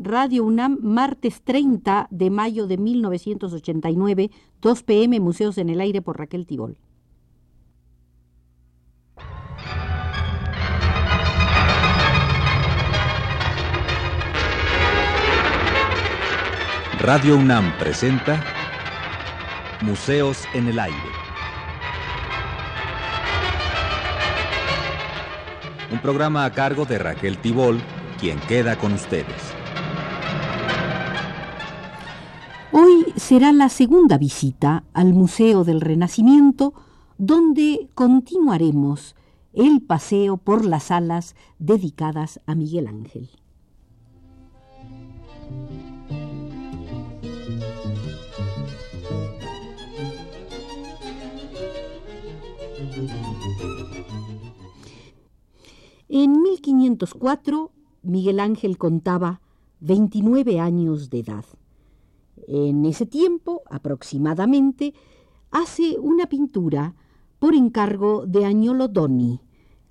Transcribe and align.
Radio 0.00 0.44
UNAM, 0.44 0.78
martes 0.80 1.42
30 1.42 2.06
de 2.12 2.30
mayo 2.30 2.68
de 2.68 2.78
1989, 2.78 4.30
2 4.62 4.82
pm, 4.84 5.18
Museos 5.18 5.58
en 5.58 5.70
el 5.70 5.80
Aire 5.80 6.02
por 6.02 6.16
Raquel 6.16 6.46
Tibol. 6.46 6.78
Radio 17.00 17.36
UNAM 17.36 17.76
presenta 17.80 18.44
Museos 19.82 20.44
en 20.54 20.68
el 20.68 20.78
Aire. 20.78 20.96
Un 25.90 25.98
programa 25.98 26.44
a 26.44 26.52
cargo 26.52 26.84
de 26.84 26.98
Raquel 26.98 27.38
Tibol, 27.38 27.80
quien 28.20 28.38
queda 28.38 28.76
con 28.76 28.92
ustedes. 28.92 29.58
Hoy 32.70 33.14
será 33.16 33.52
la 33.52 33.70
segunda 33.70 34.18
visita 34.18 34.84
al 34.92 35.14
Museo 35.14 35.64
del 35.64 35.80
Renacimiento, 35.80 36.74
donde 37.16 37.88
continuaremos 37.94 39.16
el 39.54 39.80
paseo 39.80 40.36
por 40.36 40.66
las 40.66 40.84
salas 40.84 41.34
dedicadas 41.58 42.40
a 42.44 42.54
Miguel 42.54 42.86
Ángel. 42.86 43.30
En 56.10 56.42
1504, 56.42 57.70
Miguel 58.02 58.40
Ángel 58.40 58.76
contaba 58.76 59.40
29 59.80 60.60
años 60.60 61.08
de 61.08 61.20
edad. 61.20 61.44
En 62.46 62.84
ese 62.84 63.06
tiempo, 63.06 63.62
aproximadamente, 63.70 64.94
hace 65.50 65.98
una 65.98 66.26
pintura 66.26 66.94
por 67.38 67.54
encargo 67.54 68.26
de 68.26 68.44
Agnolo 68.44 68.88
Doni. 68.88 69.40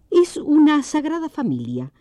Es 0.10 0.38
una 0.38 0.84
sagrada 0.84 1.30
familia, 1.30 1.92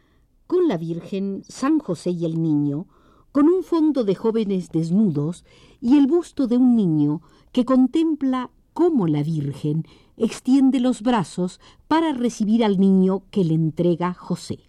con 0.46 0.68
la 0.68 0.76
Virgen, 0.76 1.42
San 1.48 1.78
José 1.78 2.10
y 2.10 2.24
el 2.24 2.40
Niño, 2.40 2.86
con 3.32 3.48
un 3.48 3.62
fondo 3.62 4.04
de 4.04 4.14
jóvenes 4.14 4.70
desnudos 4.70 5.44
y 5.80 5.98
el 5.98 6.06
busto 6.06 6.46
de 6.46 6.56
un 6.56 6.76
niño 6.76 7.20
que 7.52 7.64
contempla 7.64 8.50
cómo 8.72 9.06
la 9.06 9.22
Virgen 9.22 9.86
extiende 10.16 10.80
los 10.80 11.02
brazos 11.02 11.60
para 11.88 12.12
recibir 12.12 12.64
al 12.64 12.78
niño 12.78 13.24
que 13.30 13.44
le 13.44 13.54
entrega 13.54 14.14
José. 14.14 14.60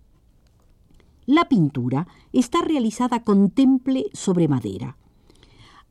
La 1.26 1.50
pintura 1.50 2.08
está 2.34 2.62
realizada 2.62 3.24
con 3.24 3.50
temple 3.52 4.06
sobre 4.14 4.48
madera. 4.48 4.98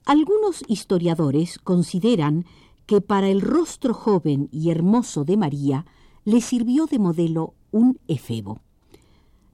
Algunos 0.06 0.62
historiadores 0.68 1.58
consideran 1.58 2.44
que 2.86 3.00
para 3.00 3.28
el 3.28 3.40
rostro 3.40 3.92
joven 3.92 4.48
y 4.52 4.70
hermoso 4.70 5.24
de 5.24 5.36
María 5.36 5.84
le 6.24 6.40
sirvió 6.40 6.86
de 6.86 7.00
modelo 7.00 7.54
un 7.72 7.98
efebo. 8.06 8.60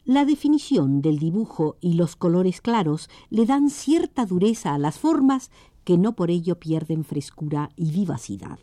La 0.05 0.27
definición 0.27 1.01
del 1.01 1.19
dibujo 1.19 1.77
y 1.81 1.95
los 1.95 2.17
colores 2.17 2.61
claros 2.61 3.09
le 3.31 3.47
dan 3.47 3.71
cierta 3.71 4.27
dureza 4.27 4.75
a 4.75 4.79
las 4.79 4.99
formas 4.99 5.51
que 5.85 5.97
no 5.97 6.13
por 6.13 6.31
ello 6.31 6.61
pierden 6.61 7.05
frescura 7.05 7.71
y 7.75 7.91
vivacidad. 7.91 8.59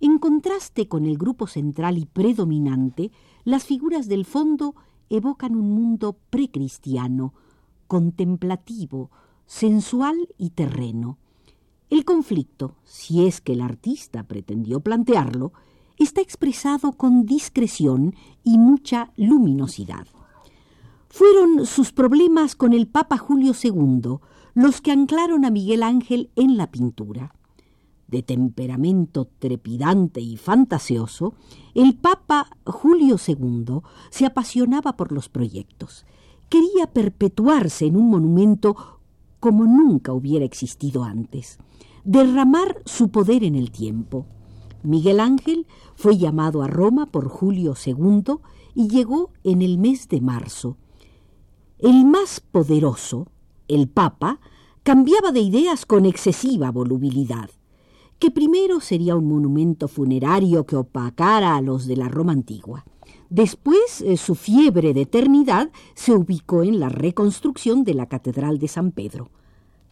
En 0.00 0.18
contraste 0.18 0.88
con 0.88 1.04
el 1.04 1.18
grupo 1.18 1.46
central 1.46 1.98
y 1.98 2.06
predominante, 2.06 3.12
las 3.44 3.64
figuras 3.64 4.08
del 4.08 4.24
fondo 4.24 4.74
evocan 5.10 5.56
un 5.56 5.72
mundo 5.72 6.16
precristiano, 6.30 7.34
contemplativo, 7.86 9.10
sensual 9.46 10.28
y 10.38 10.50
terreno. 10.50 11.18
El 11.88 12.04
conflicto, 12.04 12.74
si 12.84 13.26
es 13.26 13.40
que 13.40 13.52
el 13.52 13.60
artista 13.60 14.24
pretendió 14.24 14.80
plantearlo, 14.80 15.52
está 15.98 16.20
expresado 16.20 16.92
con 16.92 17.26
discreción 17.26 18.14
y 18.42 18.58
mucha 18.58 19.12
luminosidad. 19.16 20.06
Fueron 21.08 21.64
sus 21.64 21.92
problemas 21.92 22.56
con 22.56 22.72
el 22.72 22.86
Papa 22.86 23.16
Julio 23.16 23.52
II 23.62 24.18
los 24.54 24.80
que 24.80 24.90
anclaron 24.90 25.44
a 25.44 25.50
Miguel 25.50 25.82
Ángel 25.82 26.30
en 26.34 26.56
la 26.56 26.70
pintura. 26.70 27.34
De 28.08 28.22
temperamento 28.22 29.28
trepidante 29.38 30.20
y 30.20 30.36
fantasioso, 30.36 31.34
el 31.74 31.94
Papa 31.94 32.48
Julio 32.64 33.16
II 33.24 33.80
se 34.10 34.26
apasionaba 34.26 34.96
por 34.96 35.12
los 35.12 35.28
proyectos. 35.28 36.06
Quería 36.48 36.86
perpetuarse 36.92 37.86
en 37.86 37.96
un 37.96 38.08
monumento 38.08 38.95
como 39.40 39.64
nunca 39.64 40.12
hubiera 40.12 40.44
existido 40.44 41.04
antes, 41.04 41.58
derramar 42.04 42.82
su 42.84 43.10
poder 43.10 43.44
en 43.44 43.54
el 43.54 43.70
tiempo. 43.70 44.26
Miguel 44.82 45.20
Ángel 45.20 45.66
fue 45.94 46.16
llamado 46.16 46.62
a 46.62 46.68
Roma 46.68 47.06
por 47.06 47.28
Julio 47.28 47.74
II 47.84 48.36
y 48.74 48.88
llegó 48.88 49.32
en 49.42 49.62
el 49.62 49.78
mes 49.78 50.08
de 50.08 50.20
marzo. 50.20 50.76
El 51.78 52.04
más 52.04 52.40
poderoso, 52.40 53.28
el 53.68 53.88
Papa, 53.88 54.40
cambiaba 54.82 55.32
de 55.32 55.40
ideas 55.40 55.84
con 55.84 56.06
excesiva 56.06 56.70
volubilidad, 56.70 57.50
que 58.18 58.30
primero 58.30 58.80
sería 58.80 59.16
un 59.16 59.28
monumento 59.28 59.88
funerario 59.88 60.64
que 60.64 60.76
opacara 60.76 61.56
a 61.56 61.60
los 61.60 61.86
de 61.86 61.96
la 61.96 62.08
Roma 62.08 62.32
antigua. 62.32 62.84
Después, 63.28 64.02
eh, 64.02 64.16
su 64.16 64.34
fiebre 64.34 64.94
de 64.94 65.02
eternidad 65.02 65.70
se 65.94 66.12
ubicó 66.12 66.62
en 66.62 66.78
la 66.78 66.88
reconstrucción 66.88 67.82
de 67.84 67.94
la 67.94 68.06
Catedral 68.06 68.58
de 68.58 68.68
San 68.68 68.92
Pedro. 68.92 69.30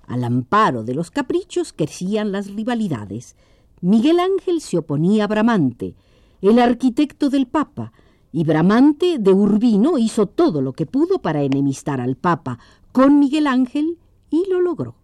Al 0.06 0.24
amparo 0.24 0.84
de 0.84 0.94
los 0.94 1.10
caprichos 1.10 1.72
crecían 1.72 2.30
las 2.30 2.50
rivalidades. 2.50 3.36
Miguel 3.80 4.20
Ángel 4.20 4.60
se 4.60 4.78
oponía 4.78 5.24
a 5.24 5.26
Bramante, 5.26 5.94
el 6.42 6.58
arquitecto 6.58 7.30
del 7.30 7.46
Papa, 7.46 7.92
y 8.30 8.44
Bramante 8.44 9.18
de 9.18 9.32
Urbino 9.32 9.98
hizo 9.98 10.26
todo 10.26 10.60
lo 10.60 10.72
que 10.72 10.86
pudo 10.86 11.20
para 11.20 11.42
enemistar 11.42 12.00
al 12.00 12.16
Papa 12.16 12.58
con 12.92 13.18
Miguel 13.18 13.46
Ángel 13.46 13.98
y 14.30 14.44
lo 14.50 14.60
logró. 14.60 14.96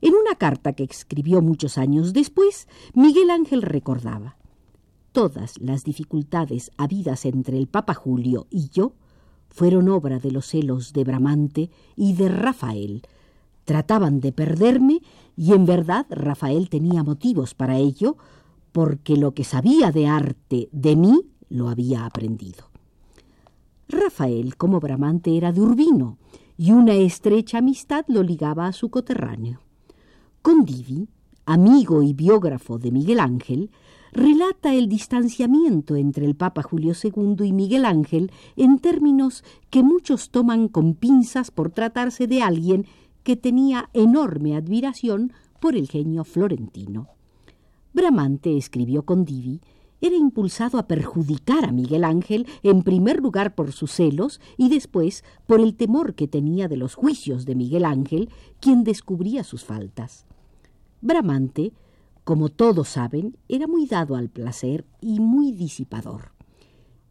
En 0.00 0.14
una 0.14 0.34
carta 0.34 0.72
que 0.72 0.84
escribió 0.84 1.40
muchos 1.40 1.78
años 1.78 2.12
después, 2.12 2.68
Miguel 2.94 3.30
Ángel 3.30 3.62
recordaba 3.62 4.36
Todas 5.14 5.60
las 5.60 5.84
dificultades 5.84 6.72
habidas 6.76 7.24
entre 7.24 7.56
el 7.56 7.68
Papa 7.68 7.94
Julio 7.94 8.48
y 8.50 8.68
yo 8.70 8.94
fueron 9.48 9.88
obra 9.88 10.18
de 10.18 10.32
los 10.32 10.46
celos 10.46 10.92
de 10.92 11.04
Bramante 11.04 11.70
y 11.94 12.14
de 12.14 12.28
Rafael. 12.28 13.02
Trataban 13.64 14.18
de 14.18 14.32
perderme 14.32 15.02
y 15.36 15.52
en 15.52 15.66
verdad 15.66 16.06
Rafael 16.10 16.68
tenía 16.68 17.04
motivos 17.04 17.54
para 17.54 17.78
ello, 17.78 18.16
porque 18.72 19.16
lo 19.16 19.34
que 19.34 19.44
sabía 19.44 19.92
de 19.92 20.08
arte 20.08 20.68
de 20.72 20.96
mí 20.96 21.22
lo 21.48 21.68
había 21.68 22.06
aprendido. 22.06 22.64
Rafael, 23.86 24.56
como 24.56 24.80
Bramante, 24.80 25.36
era 25.36 25.52
de 25.52 25.60
Urbino, 25.60 26.18
y 26.58 26.72
una 26.72 26.94
estrecha 26.94 27.58
amistad 27.58 28.04
lo 28.08 28.24
ligaba 28.24 28.66
a 28.66 28.72
su 28.72 28.90
coterráneo. 28.90 29.60
Condivi, 30.42 31.06
amigo 31.46 32.02
y 32.02 32.14
biógrafo 32.14 32.80
de 32.80 32.90
Miguel 32.90 33.20
Ángel, 33.20 33.70
relata 34.14 34.72
el 34.72 34.88
distanciamiento 34.88 35.96
entre 35.96 36.24
el 36.24 36.36
Papa 36.36 36.62
Julio 36.62 36.94
II 36.94 37.44
y 37.44 37.52
Miguel 37.52 37.84
Ángel 37.84 38.30
en 38.56 38.78
términos 38.78 39.42
que 39.70 39.82
muchos 39.82 40.30
toman 40.30 40.68
con 40.68 40.94
pinzas 40.94 41.50
por 41.50 41.70
tratarse 41.70 42.28
de 42.28 42.40
alguien 42.40 42.86
que 43.24 43.36
tenía 43.36 43.90
enorme 43.92 44.56
admiración 44.56 45.32
por 45.60 45.74
el 45.74 45.88
genio 45.88 46.24
florentino. 46.24 47.08
Bramante, 47.92 48.56
escribió 48.56 49.02
con 49.04 49.24
Divi, 49.24 49.60
era 50.00 50.16
impulsado 50.16 50.78
a 50.78 50.86
perjudicar 50.86 51.64
a 51.64 51.72
Miguel 51.72 52.04
Ángel, 52.04 52.46
en 52.62 52.82
primer 52.82 53.20
lugar 53.20 53.54
por 53.54 53.72
sus 53.72 53.90
celos 53.90 54.40
y 54.56 54.68
después 54.68 55.24
por 55.46 55.60
el 55.60 55.74
temor 55.74 56.14
que 56.14 56.28
tenía 56.28 56.68
de 56.68 56.76
los 56.76 56.94
juicios 56.94 57.46
de 57.46 57.54
Miguel 57.54 57.84
Ángel, 57.84 58.28
quien 58.60 58.84
descubría 58.84 59.42
sus 59.44 59.64
faltas. 59.64 60.26
Bramante 61.00 61.72
como 62.24 62.48
todos 62.48 62.88
saben, 62.88 63.36
era 63.48 63.66
muy 63.66 63.86
dado 63.86 64.16
al 64.16 64.30
placer 64.30 64.86
y 65.00 65.20
muy 65.20 65.52
disipador. 65.52 66.32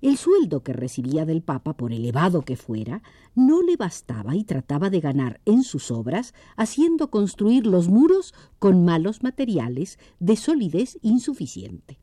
El 0.02 0.18
sueldo 0.18 0.64
que 0.64 0.74
recibía 0.74 1.24
del 1.24 1.42
Papa, 1.42 1.78
por 1.78 1.94
elevado 1.94 2.42
que 2.42 2.58
fuera, 2.58 3.04
no 3.36 3.62
le 3.62 3.78
bastaba 3.78 4.36
y 4.36 4.44
trataba 4.44 4.90
de 4.90 5.00
ganar 5.00 5.40
en 5.46 5.64
sus 5.64 5.92
obras, 5.92 6.34
haciendo 6.58 7.10
construir 7.10 7.66
los 7.66 7.88
muros 7.88 8.34
con 8.60 8.84
malos 8.84 9.24
materiales 9.24 10.00
de 10.20 10.36
solidez 10.36 10.98
insuficiente. 11.02 12.00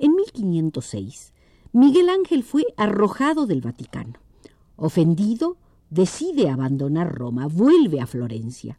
En 0.00 0.16
1506, 0.16 1.34
Miguel 1.72 2.08
Ángel 2.08 2.42
fue 2.42 2.64
arrojado 2.76 3.46
del 3.46 3.60
Vaticano. 3.60 4.14
Ofendido, 4.74 5.56
decide 5.90 6.50
abandonar 6.50 7.14
Roma, 7.14 7.46
vuelve 7.46 8.00
a 8.00 8.06
Florencia. 8.06 8.78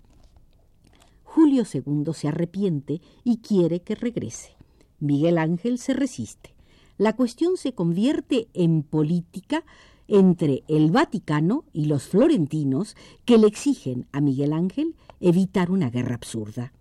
Julio 1.49 1.63
II 1.73 2.13
se 2.13 2.27
arrepiente 2.27 3.01
y 3.23 3.37
quiere 3.37 3.81
que 3.81 3.95
regrese. 3.95 4.55
Miguel 4.99 5.39
Ángel 5.39 5.79
se 5.79 5.93
resiste. 5.93 6.53
La 6.99 7.15
cuestión 7.15 7.57
se 7.57 7.73
convierte 7.73 8.49
en 8.53 8.83
política 8.83 9.63
entre 10.07 10.63
el 10.67 10.91
Vaticano 10.91 11.63
y 11.73 11.85
los 11.85 12.03
florentinos 12.03 12.95
que 13.25 13.39
le 13.39 13.47
exigen 13.47 14.05
a 14.11 14.21
Miguel 14.21 14.53
Ángel 14.53 14.95
evitar 15.21 15.71
una 15.71 15.89
guerra 15.89 16.13
absurda. 16.13 16.71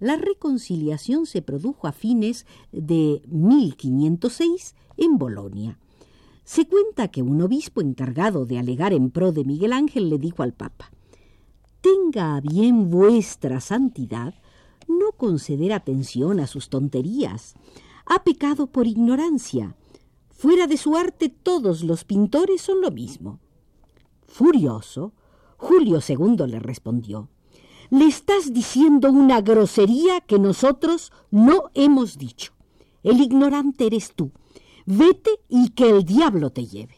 La 0.00 0.16
reconciliación 0.16 1.24
se 1.24 1.40
produjo 1.40 1.86
a 1.86 1.92
fines 1.92 2.44
de 2.72 3.22
1506 3.28 4.74
en 4.98 5.16
Bolonia. 5.16 5.78
Se 6.44 6.66
cuenta 6.66 7.08
que 7.08 7.22
un 7.22 7.40
obispo 7.40 7.80
encargado 7.80 8.44
de 8.44 8.58
alegar 8.58 8.92
en 8.92 9.08
pro 9.10 9.32
de 9.32 9.44
Miguel 9.44 9.72
Ángel 9.72 10.10
le 10.10 10.18
dijo 10.18 10.42
al 10.42 10.52
Papa, 10.52 10.90
Tenga 11.80 12.36
a 12.36 12.40
bien 12.40 12.90
vuestra 12.90 13.60
santidad 13.60 14.34
no 14.88 15.12
conceder 15.12 15.72
atención 15.72 16.40
a 16.40 16.46
sus 16.46 16.68
tonterías. 16.68 17.54
Ha 18.06 18.24
pecado 18.24 18.66
por 18.66 18.86
ignorancia. 18.86 19.76
Fuera 20.30 20.66
de 20.66 20.76
su 20.76 20.96
arte 20.96 21.28
todos 21.28 21.82
los 21.82 22.04
pintores 22.04 22.62
son 22.62 22.80
lo 22.80 22.90
mismo. 22.90 23.38
Furioso, 24.26 25.12
Julio 25.56 26.00
II 26.06 26.46
le 26.46 26.60
respondió, 26.60 27.28
le 27.90 28.06
estás 28.06 28.52
diciendo 28.52 29.10
una 29.10 29.40
grosería 29.40 30.20
que 30.20 30.38
nosotros 30.38 31.12
no 31.30 31.70
hemos 31.74 32.18
dicho. 32.18 32.52
El 33.02 33.20
ignorante 33.20 33.86
eres 33.86 34.12
tú. 34.14 34.30
Vete 34.84 35.30
y 35.48 35.70
que 35.70 35.88
el 35.88 36.04
diablo 36.04 36.50
te 36.50 36.66
lleve. 36.66 36.97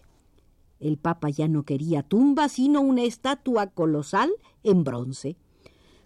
El 0.80 0.96
Papa 0.96 1.28
ya 1.28 1.46
no 1.46 1.62
quería 1.62 2.02
tumba, 2.02 2.48
sino 2.48 2.80
una 2.80 3.02
estatua 3.02 3.68
colosal 3.68 4.30
en 4.62 4.82
bronce. 4.82 5.36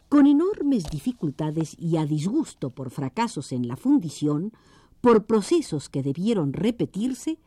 Con 0.08 0.26
enormes 0.26 0.84
dificultades 0.90 1.76
y 1.78 1.96
a 1.96 2.06
disgusto 2.06 2.70
por 2.70 2.90
fracasos 2.90 3.52
en 3.52 3.68
la 3.68 3.76
fundición, 3.76 4.52
por 5.00 5.26
procesos 5.26 5.88
que 5.88 6.02
debieron 6.02 6.52
repetirse, 6.52 7.38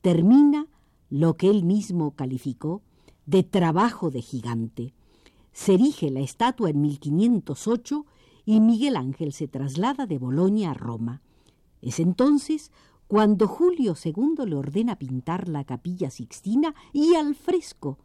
termina 0.00 0.68
lo 1.10 1.36
que 1.36 1.48
él 1.48 1.64
mismo 1.64 2.12
calificó 2.12 2.82
de 3.26 3.42
trabajo 3.42 4.10
de 4.10 4.20
gigante. 4.20 4.94
Se 5.52 5.74
erige 5.74 6.10
la 6.10 6.20
estatua 6.20 6.70
en 6.70 6.80
1508 6.80 8.04
y 8.44 8.60
Miguel 8.60 8.96
Ángel 8.96 9.32
se 9.32 9.48
traslada 9.48 10.06
de 10.06 10.18
Bolonia 10.18 10.72
a 10.72 10.74
Roma. 10.74 11.22
Es 11.80 12.00
entonces 12.00 12.72
cuando 13.14 13.46
Julio 13.46 13.94
II 14.04 14.44
le 14.44 14.56
ordena 14.56 14.96
pintar 14.96 15.48
la 15.48 15.62
capilla 15.62 16.10
sixtina 16.10 16.74
y 16.92 17.14
al 17.14 17.36
fresco, 17.36 17.96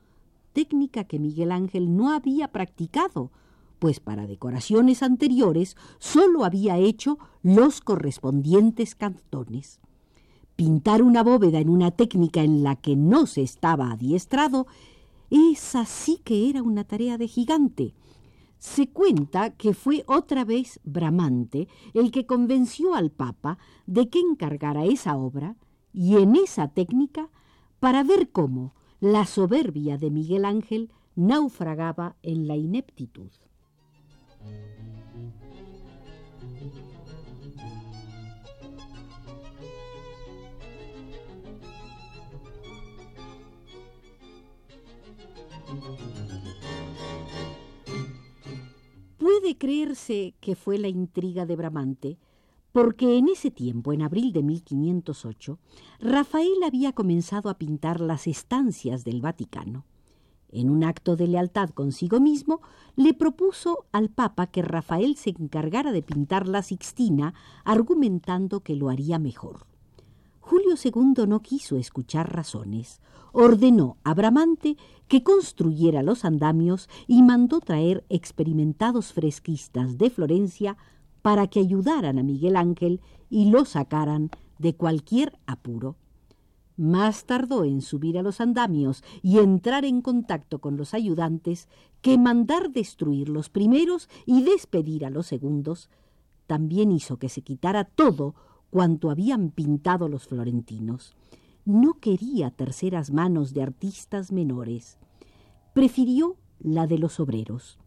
técnica 0.53 1.05
que 1.05 1.17
Miguel 1.17 1.51
Ángel 1.51 1.97
no 1.97 2.13
había 2.13 2.49
practicado, 2.49 3.31
pues 3.79 3.99
para 3.99 4.27
decoraciones 4.27 5.01
anteriores 5.01 5.75
sólo 5.97 6.45
había 6.45 6.77
hecho 6.77 7.17
los 7.41 7.81
correspondientes 7.81 8.93
cantones. 8.93 9.79
Pintar 10.55 11.01
una 11.01 11.23
bóveda 11.23 11.59
en 11.59 11.69
una 11.69 11.89
técnica 11.89 12.43
en 12.43 12.61
la 12.61 12.75
que 12.75 12.95
no 12.95 13.25
se 13.25 13.41
estaba 13.41 13.89
adiestrado, 13.89 14.67
esa 15.31 15.85
sí 15.85 16.21
que 16.23 16.51
era 16.51 16.61
una 16.61 16.83
tarea 16.83 17.17
de 17.17 17.27
gigante. 17.27 17.95
Se 18.59 18.89
cuenta 18.89 19.51
que 19.51 19.73
fue 19.73 20.03
otra 20.05 20.43
vez 20.43 20.81
Bramante 20.83 21.69
el 21.93 22.11
que 22.11 22.25
convenció 22.25 22.93
al 22.93 23.09
Papa 23.09 23.57
de 23.87 24.09
que 24.09 24.19
encargara 24.19 24.83
esa 24.83 25.15
obra 25.15 25.55
y 25.93 26.17
en 26.17 26.35
esa 26.35 26.67
técnica 26.67 27.29
para 27.79 28.03
ver 28.03 28.31
cómo 28.31 28.75
la 28.99 29.25
soberbia 29.25 29.97
de 29.97 30.11
Miguel 30.11 30.43
Ángel 30.43 30.91
naufragaba 31.15 32.17
en 32.21 32.47
la 32.47 32.57
ineptitud. 32.57 33.31
Puede 49.29 49.59
creerse 49.59 50.33
que 50.39 50.55
fue 50.55 50.79
la 50.79 50.87
intriga 50.87 51.45
de 51.45 51.55
Bramante, 51.55 52.17
porque 52.71 53.19
en 53.19 53.29
ese 53.29 53.51
tiempo, 53.51 53.93
en 53.93 54.01
abril 54.01 54.33
de 54.33 54.41
1508, 54.41 55.59
Rafael 55.99 56.63
había 56.65 56.93
comenzado 56.93 57.51
a 57.51 57.59
pintar 57.59 58.01
las 58.01 58.25
estancias 58.25 59.03
del 59.03 59.21
Vaticano. 59.21 59.85
En 60.51 60.71
un 60.71 60.83
acto 60.83 61.15
de 61.15 61.27
lealtad 61.27 61.69
consigo 61.69 62.19
mismo, 62.19 62.61
le 62.95 63.13
propuso 63.13 63.85
al 63.91 64.09
Papa 64.09 64.47
que 64.47 64.63
Rafael 64.63 65.15
se 65.15 65.29
encargara 65.29 65.91
de 65.91 66.01
pintar 66.01 66.47
la 66.47 66.63
Sixtina, 66.63 67.35
argumentando 67.65 68.61
que 68.61 68.75
lo 68.75 68.89
haría 68.89 69.19
mejor. 69.19 69.68
Julio 70.69 71.15
II 71.17 71.27
no 71.27 71.41
quiso 71.41 71.77
escuchar 71.77 72.31
razones. 72.31 73.01
Ordenó 73.31 73.97
a 74.03 74.13
Bramante 74.13 74.77
que 75.07 75.23
construyera 75.23 76.03
los 76.03 76.25
andamios 76.25 76.89
y 77.07 77.23
mandó 77.23 77.59
traer 77.59 78.05
experimentados 78.09 79.13
fresquistas 79.13 79.97
de 79.97 80.11
Florencia 80.11 80.77
para 81.23 81.47
que 81.47 81.59
ayudaran 81.59 82.19
a 82.19 82.23
Miguel 82.23 82.55
Ángel 82.55 83.01
y 83.31 83.49
lo 83.49 83.65
sacaran 83.65 84.29
de 84.59 84.75
cualquier 84.75 85.39
apuro. 85.47 85.95
Más 86.77 87.25
tardó 87.25 87.63
en 87.63 87.81
subir 87.81 88.19
a 88.19 88.21
los 88.21 88.39
andamios 88.39 89.03
y 89.23 89.39
entrar 89.39 89.85
en 89.85 90.01
contacto 90.01 90.59
con 90.59 90.77
los 90.77 90.93
ayudantes 90.93 91.67
que 92.01 92.17
mandar 92.19 92.69
destruir 92.69 93.29
los 93.29 93.49
primeros 93.49 94.07
y 94.25 94.43
despedir 94.43 95.05
a 95.05 95.09
los 95.09 95.25
segundos. 95.25 95.89
También 96.45 96.91
hizo 96.91 97.17
que 97.17 97.29
se 97.29 97.41
quitara 97.41 97.85
todo 97.85 98.35
cuanto 98.69 99.09
habían 99.09 99.51
pintado 99.51 100.07
los 100.07 100.27
florentinos. 100.27 101.15
No 101.65 101.95
quería 101.95 102.51
terceras 102.51 103.11
manos 103.11 103.53
de 103.53 103.63
artistas 103.63 104.31
menores. 104.31 104.97
Prefirió 105.73 106.37
la 106.59 106.87
de 106.87 106.97
los 106.97 107.19
obreros. 107.19 107.77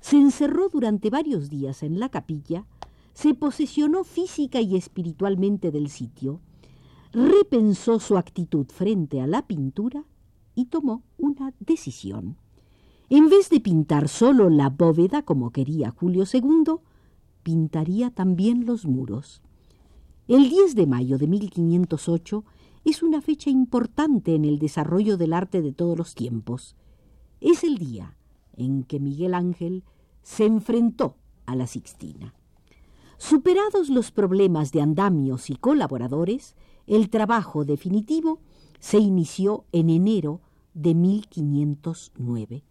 Se 0.00 0.16
encerró 0.16 0.68
durante 0.68 1.10
varios 1.10 1.50
días 1.50 1.82
en 1.82 1.98
la 1.98 2.08
capilla, 2.08 2.66
se 3.12 3.34
posesionó 3.34 4.04
física 4.04 4.60
y 4.60 4.76
espiritualmente 4.76 5.70
del 5.70 5.88
sitio, 5.88 6.40
repensó 7.12 7.98
su 7.98 8.18
actitud 8.18 8.66
frente 8.66 9.20
a 9.20 9.26
la 9.26 9.46
pintura 9.46 10.04
y 10.54 10.66
tomó 10.66 11.02
una 11.16 11.54
decisión. 11.60 12.36
En 13.08 13.28
vez 13.28 13.50
de 13.50 13.60
pintar 13.60 14.08
solo 14.08 14.50
la 14.50 14.68
bóveda 14.68 15.22
como 15.22 15.50
quería 15.50 15.90
Julio 15.92 16.24
II, 16.30 16.76
pintaría 17.42 18.10
también 18.10 18.66
los 18.66 18.84
muros. 18.84 19.42
El 20.28 20.50
10 20.50 20.74
de 20.74 20.88
mayo 20.88 21.18
de 21.18 21.28
1508 21.28 22.44
es 22.84 23.04
una 23.04 23.20
fecha 23.20 23.48
importante 23.48 24.34
en 24.34 24.44
el 24.44 24.58
desarrollo 24.58 25.16
del 25.16 25.32
arte 25.32 25.62
de 25.62 25.72
todos 25.72 25.96
los 25.96 26.16
tiempos. 26.16 26.74
Es 27.40 27.62
el 27.62 27.78
día 27.78 28.16
en 28.56 28.82
que 28.82 28.98
Miguel 28.98 29.34
Ángel 29.34 29.84
se 30.22 30.44
enfrentó 30.44 31.14
a 31.46 31.54
la 31.54 31.68
Sixtina. 31.68 32.34
Superados 33.18 33.88
los 33.88 34.10
problemas 34.10 34.72
de 34.72 34.82
andamios 34.82 35.48
y 35.48 35.54
colaboradores, 35.54 36.56
el 36.88 37.08
trabajo 37.08 37.64
definitivo 37.64 38.40
se 38.80 38.98
inició 38.98 39.64
en 39.70 39.90
enero 39.90 40.40
de 40.74 40.96
1509. 40.96 42.64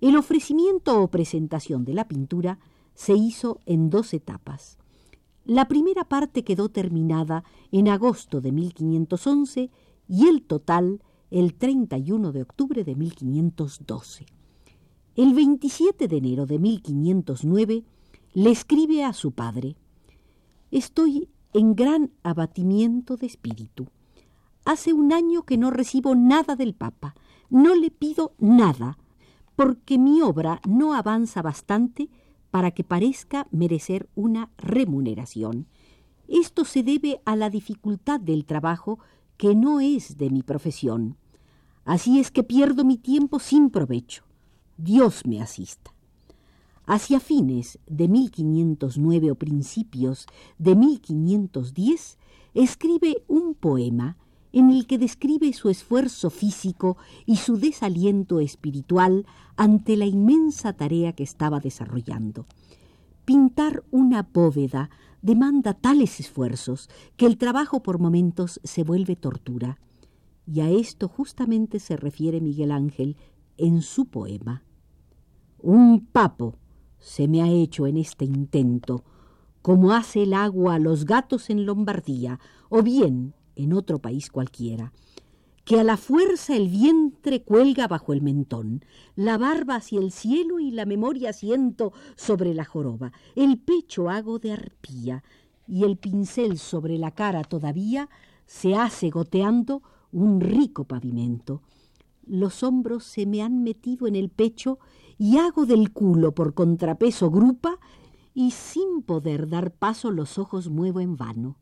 El 0.00 0.16
ofrecimiento 0.16 1.00
o 1.00 1.06
presentación 1.12 1.84
de 1.84 1.94
la 1.94 2.08
pintura 2.08 2.58
se 2.94 3.14
hizo 3.14 3.60
en 3.66 3.88
dos 3.88 4.14
etapas. 4.14 4.78
La 5.44 5.66
primera 5.66 6.04
parte 6.04 6.44
quedó 6.44 6.68
terminada 6.68 7.42
en 7.72 7.88
agosto 7.88 8.40
de 8.40 8.52
1511 8.52 9.70
y 10.08 10.28
el 10.28 10.42
total 10.42 11.02
el 11.30 11.54
31 11.54 12.30
de 12.30 12.42
octubre 12.42 12.84
de 12.84 12.94
1512. 12.94 14.26
El 15.16 15.34
27 15.34 16.06
de 16.06 16.16
enero 16.16 16.46
de 16.46 16.58
1509 16.58 17.84
le 18.34 18.50
escribe 18.50 19.04
a 19.04 19.12
su 19.12 19.32
padre, 19.32 19.76
Estoy 20.70 21.28
en 21.52 21.74
gran 21.74 22.12
abatimiento 22.22 23.16
de 23.16 23.26
espíritu. 23.26 23.88
Hace 24.64 24.92
un 24.92 25.12
año 25.12 25.42
que 25.42 25.58
no 25.58 25.70
recibo 25.70 26.14
nada 26.14 26.54
del 26.54 26.74
Papa, 26.74 27.14
no 27.50 27.74
le 27.74 27.90
pido 27.90 28.34
nada, 28.38 28.96
porque 29.56 29.98
mi 29.98 30.22
obra 30.22 30.60
no 30.66 30.94
avanza 30.94 31.42
bastante 31.42 32.08
para 32.52 32.70
que 32.70 32.84
parezca 32.84 33.48
merecer 33.50 34.10
una 34.14 34.50
remuneración. 34.58 35.66
Esto 36.28 36.66
se 36.66 36.82
debe 36.82 37.22
a 37.24 37.34
la 37.34 37.48
dificultad 37.48 38.20
del 38.20 38.44
trabajo 38.44 38.98
que 39.38 39.54
no 39.54 39.80
es 39.80 40.18
de 40.18 40.28
mi 40.28 40.42
profesión. 40.42 41.16
Así 41.86 42.20
es 42.20 42.30
que 42.30 42.42
pierdo 42.42 42.84
mi 42.84 42.98
tiempo 42.98 43.40
sin 43.40 43.70
provecho. 43.70 44.22
Dios 44.76 45.24
me 45.24 45.40
asista. 45.40 45.94
Hacia 46.84 47.20
fines 47.20 47.78
de 47.86 48.06
1509 48.08 49.30
o 49.30 49.34
principios 49.34 50.26
de 50.58 50.76
1510, 50.76 52.18
escribe 52.52 53.24
un 53.28 53.54
poema 53.54 54.18
en 54.52 54.70
el 54.70 54.86
que 54.86 54.98
describe 54.98 55.52
su 55.52 55.68
esfuerzo 55.68 56.30
físico 56.30 56.96
y 57.26 57.36
su 57.36 57.56
desaliento 57.56 58.40
espiritual 58.40 59.26
ante 59.56 59.96
la 59.96 60.06
inmensa 60.06 60.74
tarea 60.74 61.12
que 61.12 61.22
estaba 61.22 61.60
desarrollando. 61.60 62.46
Pintar 63.24 63.84
una 63.90 64.28
bóveda 64.32 64.90
demanda 65.22 65.74
tales 65.74 66.20
esfuerzos 66.20 66.90
que 67.16 67.26
el 67.26 67.38
trabajo 67.38 67.82
por 67.82 67.98
momentos 67.98 68.60
se 68.64 68.82
vuelve 68.82 69.16
tortura. 69.16 69.78
Y 70.46 70.60
a 70.60 70.70
esto 70.70 71.08
justamente 71.08 71.78
se 71.78 71.96
refiere 71.96 72.40
Miguel 72.40 72.72
Ángel 72.72 73.16
en 73.56 73.80
su 73.80 74.06
poema. 74.06 74.64
Un 75.58 76.04
papo 76.06 76.56
se 76.98 77.28
me 77.28 77.42
ha 77.42 77.48
hecho 77.48 77.86
en 77.86 77.96
este 77.96 78.24
intento, 78.24 79.04
como 79.62 79.92
hace 79.92 80.24
el 80.24 80.34
agua 80.34 80.74
a 80.74 80.78
los 80.80 81.04
gatos 81.04 81.50
en 81.50 81.64
Lombardía, 81.64 82.40
o 82.68 82.82
bien 82.82 83.34
en 83.56 83.72
otro 83.72 83.98
país 83.98 84.30
cualquiera, 84.30 84.92
que 85.64 85.78
a 85.78 85.84
la 85.84 85.96
fuerza 85.96 86.56
el 86.56 86.68
vientre 86.68 87.42
cuelga 87.42 87.86
bajo 87.86 88.12
el 88.12 88.22
mentón, 88.22 88.84
la 89.14 89.38
barba 89.38 89.76
hacia 89.76 90.00
el 90.00 90.10
cielo 90.10 90.58
y 90.58 90.70
la 90.70 90.86
memoria 90.86 91.32
siento 91.32 91.92
sobre 92.16 92.52
la 92.54 92.64
joroba, 92.64 93.12
el 93.36 93.58
pecho 93.58 94.10
hago 94.10 94.38
de 94.38 94.52
arpía, 94.52 95.22
y 95.66 95.84
el 95.84 95.96
pincel 95.96 96.58
sobre 96.58 96.98
la 96.98 97.12
cara 97.12 97.44
todavía 97.44 98.08
se 98.46 98.74
hace 98.74 99.10
goteando 99.10 99.82
un 100.10 100.40
rico 100.40 100.84
pavimento. 100.84 101.62
Los 102.26 102.62
hombros 102.62 103.04
se 103.04 103.26
me 103.26 103.42
han 103.42 103.62
metido 103.62 104.06
en 104.06 104.16
el 104.16 104.28
pecho 104.28 104.78
y 105.18 105.38
hago 105.38 105.66
del 105.66 105.92
culo 105.92 106.34
por 106.34 106.54
contrapeso 106.54 107.30
grupa 107.30 107.78
y 108.34 108.50
sin 108.50 109.02
poder 109.02 109.48
dar 109.48 109.72
paso 109.72 110.10
los 110.10 110.38
ojos 110.38 110.68
muevo 110.68 111.00
en 111.00 111.16
vano. 111.16 111.56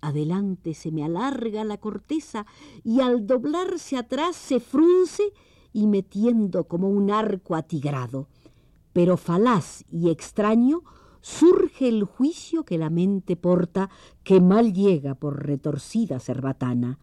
Adelante 0.00 0.74
se 0.74 0.90
me 0.90 1.04
alarga 1.04 1.64
la 1.64 1.76
corteza 1.76 2.46
y 2.82 3.00
al 3.00 3.26
doblarse 3.26 3.96
atrás 3.96 4.36
se 4.36 4.60
frunce 4.60 5.22
y 5.72 5.86
metiendo 5.86 6.64
como 6.64 6.88
un 6.88 7.10
arco 7.10 7.54
atigrado. 7.54 8.28
Pero 8.92 9.16
falaz 9.16 9.84
y 9.90 10.10
extraño 10.10 10.82
surge 11.20 11.88
el 11.88 12.04
juicio 12.04 12.64
que 12.64 12.78
la 12.78 12.90
mente 12.90 13.36
porta 13.36 13.90
que 14.24 14.40
mal 14.40 14.72
llega 14.72 15.14
por 15.14 15.46
retorcida 15.46 16.18
cerbatana. 16.18 16.98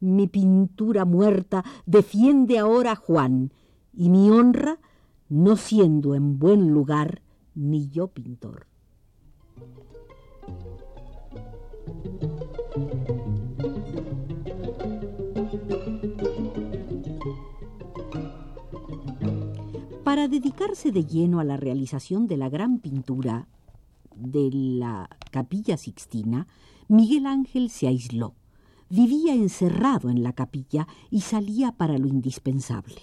Mi 0.00 0.28
pintura 0.28 1.04
muerta 1.04 1.64
defiende 1.86 2.58
ahora 2.58 2.92
a 2.92 2.96
Juan 2.96 3.52
y 3.94 4.10
mi 4.10 4.30
honra, 4.30 4.78
no 5.28 5.56
siendo 5.56 6.14
en 6.14 6.38
buen 6.38 6.70
lugar 6.70 7.22
ni 7.54 7.88
yo 7.88 8.08
pintor. 8.08 8.66
Para 20.16 20.28
dedicarse 20.28 20.92
de 20.92 21.04
lleno 21.04 21.40
a 21.40 21.44
la 21.44 21.58
realización 21.58 22.26
de 22.26 22.38
la 22.38 22.48
gran 22.48 22.78
pintura 22.78 23.48
de 24.14 24.48
la 24.50 25.10
capilla 25.30 25.76
sixtina, 25.76 26.46
Miguel 26.88 27.26
Ángel 27.26 27.68
se 27.68 27.86
aisló. 27.86 28.34
Vivía 28.88 29.34
encerrado 29.34 30.08
en 30.08 30.22
la 30.22 30.32
capilla 30.32 30.88
y 31.10 31.20
salía 31.20 31.72
para 31.72 31.98
lo 31.98 32.08
indispensable. 32.08 32.96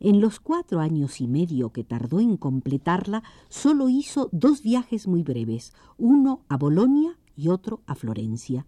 En 0.00 0.20
los 0.20 0.40
cuatro 0.40 0.80
años 0.80 1.20
y 1.20 1.28
medio 1.28 1.70
que 1.70 1.84
tardó 1.84 2.18
en 2.18 2.36
completarla, 2.36 3.22
solo 3.48 3.88
hizo 3.88 4.28
dos 4.32 4.60
viajes 4.60 5.06
muy 5.06 5.22
breves, 5.22 5.72
uno 5.96 6.42
a 6.48 6.56
Bolonia 6.56 7.20
y 7.36 7.50
otro 7.50 7.82
a 7.86 7.94
Florencia. 7.94 8.66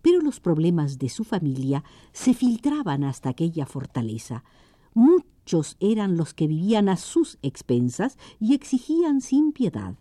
Pero 0.00 0.22
los 0.22 0.40
problemas 0.40 0.98
de 0.98 1.10
su 1.10 1.24
familia 1.24 1.84
se 2.12 2.32
filtraban 2.32 3.04
hasta 3.04 3.28
aquella 3.28 3.66
fortaleza. 3.66 4.44
Muchos 5.48 5.78
eran 5.80 6.18
los 6.18 6.34
que 6.34 6.46
vivían 6.46 6.90
a 6.90 6.98
sus 6.98 7.38
expensas 7.40 8.18
y 8.38 8.52
exigían 8.52 9.22
sin 9.22 9.52
piedad. 9.52 9.94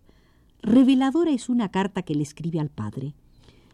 Reveladora 0.62 1.32
es 1.32 1.48
una 1.48 1.70
carta 1.72 2.01
que 2.01 2.16
le 2.16 2.24
escribe 2.24 2.60
al 2.60 2.68
padre. 2.68 3.13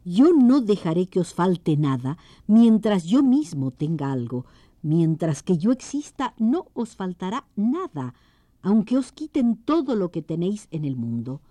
Yo 0.06 0.34
no 0.34 0.62
dejaré 0.62 1.08
que 1.08 1.20
os 1.20 1.34
falte 1.34 1.76
nada 1.76 2.20
mientras 2.46 3.06
yo 3.06 3.24
mismo 3.24 3.72
tenga 3.72 4.12
algo, 4.12 4.46
Mientras 4.84 5.42
que 5.42 5.58
yo 5.58 5.72
exista, 5.72 6.36
no 6.38 6.68
os 6.74 6.96
faltará 6.96 7.46
nada, 7.56 8.14
aunque 8.62 8.98
os 8.98 9.14
quiten 9.14 9.56
todo 9.56 9.96
lo 9.96 10.12
que 10.12 10.22
tenéis 10.22 10.68
en 10.70 10.84
el 10.84 10.96
mundo. 10.96 11.42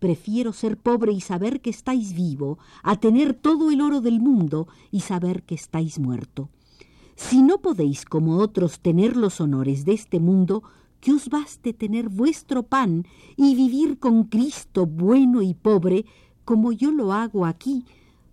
Prefiero 0.00 0.52
ser 0.52 0.76
pobre 0.76 1.12
y 1.12 1.20
saber 1.20 1.62
que 1.62 1.70
estáis 1.70 2.12
vivo, 2.12 2.58
a 2.82 2.96
tener 2.96 3.34
todo 3.34 3.70
el 3.70 3.80
oro 3.80 4.00
del 4.00 4.20
mundo 4.20 4.66
y 4.90 5.00
saber 5.00 5.44
que 5.44 5.54
estáis 5.54 6.00
muerto. 6.00 6.50
Si 7.28 7.40
no 7.40 7.58
podéis, 7.58 8.04
como 8.04 8.38
otros, 8.38 8.80
tener 8.80 9.16
los 9.16 9.40
honores 9.40 9.84
de 9.84 9.92
este 9.92 10.20
mundo, 10.20 10.62
que 11.00 11.12
os 11.12 11.28
baste 11.28 11.72
tener 11.72 12.08
vuestro 12.08 12.64
pan 12.64 13.06
y 13.36 13.54
vivir 13.54 13.98
con 13.98 14.24
Cristo 14.24 14.86
bueno 14.86 15.40
y 15.40 15.54
pobre, 15.54 16.04
como 16.44 16.72
yo 16.72 16.90
lo 16.90 17.12
hago 17.12 17.46
aquí, 17.46 17.84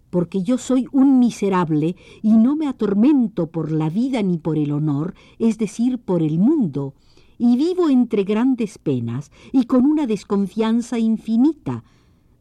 porque 0.09 0.43
yo 0.43 0.57
soy 0.57 0.87
un 0.91 1.19
miserable 1.19 1.95
y 2.21 2.33
no 2.33 2.55
me 2.55 2.67
atormento 2.67 3.47
por 3.47 3.71
la 3.71 3.89
vida 3.89 4.21
ni 4.21 4.37
por 4.37 4.57
el 4.57 4.71
honor, 4.71 5.13
es 5.37 5.57
decir, 5.57 5.99
por 5.99 6.21
el 6.21 6.39
mundo, 6.39 6.93
y 7.37 7.55
vivo 7.57 7.89
entre 7.89 8.23
grandes 8.23 8.77
penas 8.79 9.31
y 9.53 9.65
con 9.65 9.85
una 9.85 10.07
desconfianza 10.07 10.99
infinita. 10.99 11.83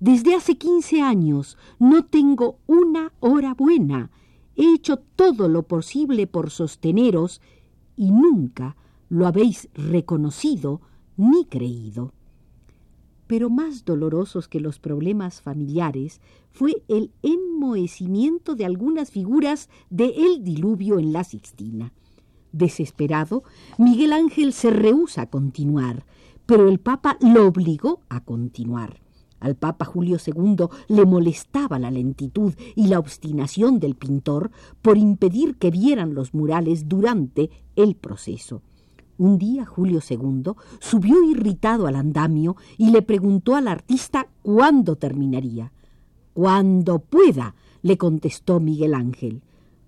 Desde 0.00 0.34
hace 0.34 0.56
quince 0.56 1.02
años 1.02 1.56
no 1.78 2.04
tengo 2.04 2.58
una 2.66 3.12
hora 3.20 3.54
buena. 3.54 4.10
He 4.58 4.74
hecho 4.74 4.98
todo 4.98 5.48
lo 5.48 5.62
posible 5.62 6.26
por 6.26 6.50
sosteneros 6.50 7.40
y 7.96 8.10
nunca 8.10 8.76
lo 9.08 9.26
habéis 9.26 9.70
reconocido 9.74 10.82
ni 11.16 11.46
creído 11.46 12.12
pero 13.28 13.50
más 13.50 13.84
dolorosos 13.84 14.48
que 14.48 14.58
los 14.58 14.80
problemas 14.80 15.42
familiares 15.42 16.20
fue 16.50 16.82
el 16.88 17.12
enmohecimiento 17.22 18.56
de 18.56 18.64
algunas 18.64 19.12
figuras 19.12 19.68
de 19.90 20.06
el 20.16 20.42
diluvio 20.42 20.98
en 20.98 21.12
la 21.12 21.22
Sixtina. 21.22 21.92
Desesperado, 22.52 23.44
Miguel 23.76 24.14
Ángel 24.14 24.54
se 24.54 24.70
rehúsa 24.70 25.22
a 25.22 25.26
continuar, 25.30 26.06
pero 26.46 26.68
el 26.68 26.80
Papa 26.80 27.18
lo 27.20 27.46
obligó 27.46 28.00
a 28.08 28.24
continuar. 28.24 28.98
Al 29.40 29.54
Papa 29.54 29.84
Julio 29.84 30.18
II 30.24 30.66
le 30.88 31.06
molestaba 31.06 31.78
la 31.78 31.90
lentitud 31.90 32.54
y 32.74 32.88
la 32.88 32.98
obstinación 32.98 33.78
del 33.78 33.94
pintor 33.94 34.50
por 34.82 34.98
impedir 34.98 35.56
que 35.56 35.70
vieran 35.70 36.14
los 36.14 36.34
murales 36.34 36.88
durante 36.88 37.50
el 37.76 37.94
proceso. 37.94 38.62
Un 39.16 39.38
día 39.38 39.66
Julio 39.66 40.00
II 40.08 40.52
subió 40.78 41.22
irritado 41.24 41.86
al 41.86 41.96
andamio 41.96 42.56
y 42.76 42.90
le 42.90 43.02
preguntó 43.02 43.56
al 43.56 43.66
artista 43.66 44.28
cuándo 44.42 44.96
terminaría. 44.96 45.72
Cuando 46.34 47.00
pueda, 47.00 47.56
le 47.82 47.98
contestó 47.98 48.60
Miguel 48.60 48.94
Ángel. 48.94 49.42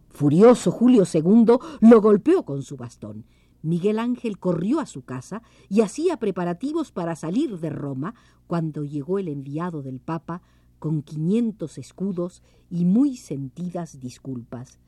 Furioso 0.09 0.73
Julio 0.73 1.04
II 1.12 1.59
lo 1.80 2.00
golpeó 2.00 2.45
con 2.45 2.62
su 2.62 2.76
bastón. 2.76 3.25
Miguel 3.62 3.99
Ángel 3.99 4.38
corrió 4.38 4.81
a 4.81 4.87
su 4.87 5.02
casa 5.02 5.43
y 5.69 5.83
hacía 5.83 6.19
preparativos 6.19 6.93
para 6.93 7.17
salir 7.17 7.59
de 7.59 7.71
Roma 7.71 8.14
cuando 8.47 8.85
llegó 8.85 9.19
el 9.19 9.29
enviado 9.29 9.83
del 9.83 10.00
Papa 10.00 10.43
con 10.79 11.02
quinientos 11.02 11.76
escudos 11.76 12.43
y 12.71 12.87
muy 12.87 13.17
sentidas 13.17 14.00
disculpas. 14.00 14.79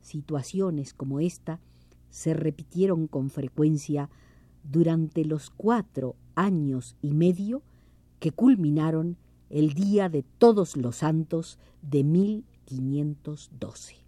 Situaciones 0.00 0.94
como 0.94 1.20
esta 1.20 1.60
se 2.10 2.34
repitieron 2.34 3.06
con 3.06 3.30
frecuencia 3.30 4.10
durante 4.64 5.24
los 5.24 5.50
cuatro 5.50 6.16
años 6.34 6.96
y 7.00 7.12
medio 7.12 7.62
que 8.18 8.32
culminaron 8.32 9.16
el 9.48 9.74
Día 9.74 10.08
de 10.08 10.22
Todos 10.22 10.76
los 10.76 10.96
Santos 10.96 11.58
de 11.82 12.04
1512. 12.04 14.07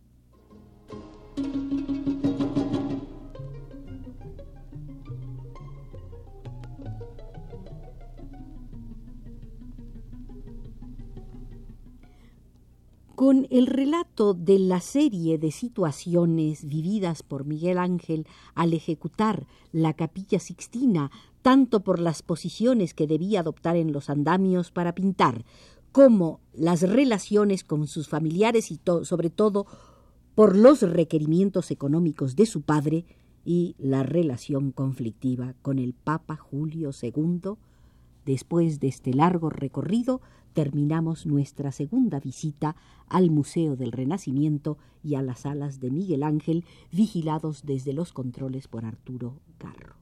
Con 13.21 13.47
el 13.51 13.67
relato 13.67 14.33
de 14.33 14.59
la 14.59 14.81
serie 14.81 15.37
de 15.37 15.51
situaciones 15.51 16.65
vividas 16.65 17.23
por 17.23 17.45
Miguel 17.45 17.77
Ángel 17.77 18.27
al 18.55 18.73
ejecutar 18.73 19.47
la 19.73 19.93
capilla 19.93 20.39
sixtina, 20.39 21.11
tanto 21.43 21.81
por 21.81 21.99
las 21.99 22.23
posiciones 22.23 22.95
que 22.95 23.07
debía 23.07 23.41
adoptar 23.41 23.77
en 23.77 23.93
los 23.93 24.09
andamios 24.09 24.71
para 24.71 24.95
pintar, 24.95 25.45
como 25.93 26.41
las 26.55 26.81
relaciones 26.81 27.63
con 27.63 27.89
sus 27.89 28.09
familiares 28.09 28.71
y 28.71 28.81
sobre 29.03 29.29
todo 29.29 29.67
por 30.35 30.57
los 30.57 30.81
requerimientos 30.81 31.71
económicos 31.71 32.37
de 32.37 32.47
su 32.47 32.63
padre 32.63 33.05
y 33.45 33.77
la 33.77 34.03
relación 34.03 34.73
conflictiva 34.73 35.53
con 35.61 35.79
el 35.79 35.93
Papa 35.93 36.37
Julio 36.37 36.89
II, 37.03 37.59
después 38.25 38.81
de 38.81 38.89
este 38.89 39.13
largo 39.13 39.51
recorrido, 39.51 40.23
terminamos 40.53 41.27
nuestra 41.27 41.73
segunda 41.73 42.21
visita 42.21 42.77
al 43.09 43.31
Museo 43.31 43.77
del 43.77 43.93
Renacimiento 43.93 44.79
y 45.03 45.15
a 45.15 45.23
las 45.23 45.41
salas 45.41 45.81
de 45.81 45.91
Miguel 45.91 46.23
Ángel, 46.23 46.65
vigilados 46.93 47.65
desde 47.65 47.93
los 47.93 48.13
controles 48.13 48.69
por 48.69 48.85
Arturo 48.85 49.41
Garro. 49.59 50.01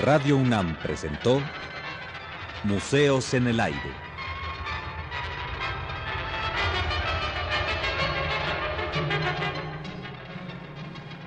Radio 0.00 0.36
UNAM 0.36 0.76
presentó 0.80 1.40
Museos 2.62 3.34
en 3.34 3.48
el 3.48 3.58
Aire. 3.58 4.07